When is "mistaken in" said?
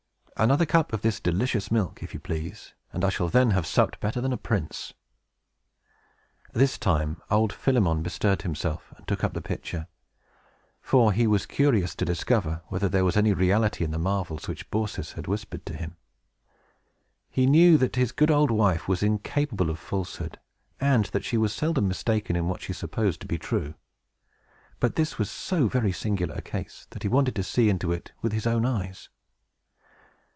21.87-22.47